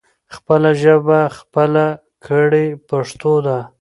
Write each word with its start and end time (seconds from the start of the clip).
خپله 0.35 0.69
ژبه 0.81 1.19
خپله 1.37 1.85
کړې 2.25 2.65
پښتو 2.89 3.33
ده. 3.45 3.59